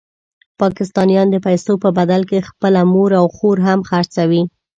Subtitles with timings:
[0.61, 4.43] پاکستانیان د پیسو په بدل کې خپله مور او خور هم خرڅوي.